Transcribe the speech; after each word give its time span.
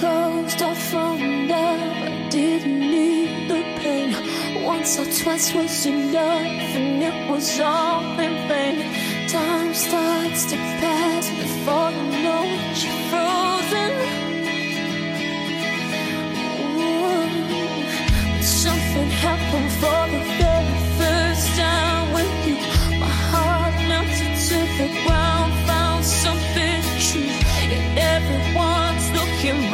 closed 0.00 0.62
off 0.62 0.78
from 0.90 1.48
love. 1.48 1.80
I 2.08 2.28
didn't 2.30 2.80
need 2.80 3.50
the 3.50 3.62
pain. 3.80 4.10
Once 4.64 4.98
or 4.98 5.06
twice 5.22 5.54
was 5.54 5.86
enough, 5.86 6.76
and 6.78 7.02
it 7.02 7.30
was 7.30 7.60
all 7.60 8.02
in 8.18 8.48
vain. 8.48 8.76
Time 9.28 9.74
starts 9.74 10.44
to 10.50 10.56
pass 10.56 11.28
before 11.30 11.90
you 11.90 12.06
know 12.24 12.44
it, 12.56 12.76
you're 12.82 13.02
frozen. 13.10 13.92
Ooh. 16.80 18.42
Something 18.42 19.10
happened 19.26 19.72
for 19.80 20.02
the 20.14 20.22
very 20.40 20.78
first 21.00 21.46
time 21.58 22.06
with 22.16 22.34
you. 22.46 22.56
My 23.00 23.14
heart 23.30 23.76
melted 23.90 24.34
to 24.48 24.58
the 24.80 24.88
ground, 25.04 25.52
found 25.68 26.04
something 26.04 26.80
true, 27.06 27.34
and 27.72 27.98
everyone's 28.14 29.06
looking. 29.18 29.73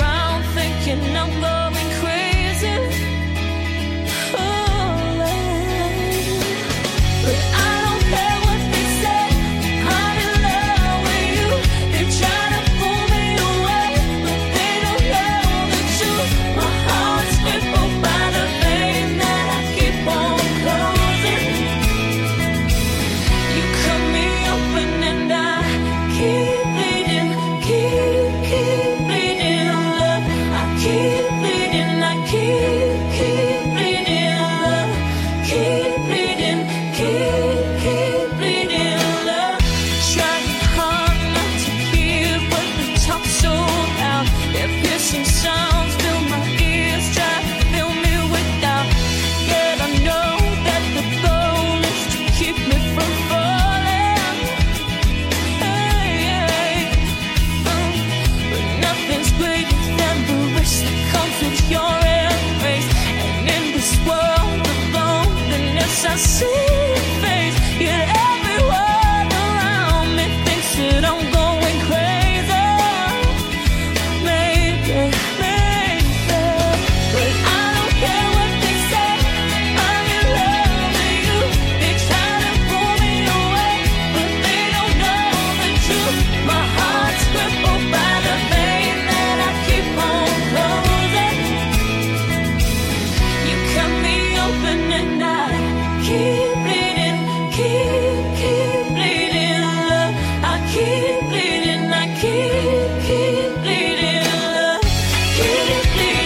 Please. 105.92 106.19